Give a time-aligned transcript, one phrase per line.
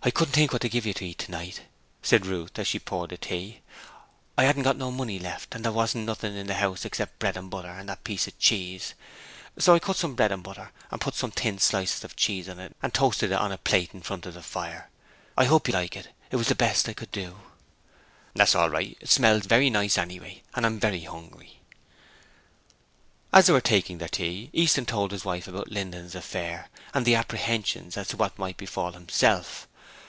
[0.00, 1.62] 'I couldn't think what to give you to eat tonight,'
[2.02, 3.62] said Ruth as she poured out the tea.
[4.38, 7.36] 'I hadn't got no money left and there wasn't nothing in the house except bread
[7.36, 8.94] and butter and that piece of cheese,
[9.58, 12.60] so I cut some bread and butter and put some thin slices of cheese on
[12.60, 14.88] it and toasted it on a place in front of the fire.
[15.36, 17.40] I hope you'll like it: it was the best I could do.'
[18.36, 21.58] 'That's all right: it smells very nice anyway, and I'm very hungry.'
[23.32, 27.16] As they were taking their tea Easton told his wife about Linden's affair and his
[27.16, 29.64] apprehensions as to what might befall himself.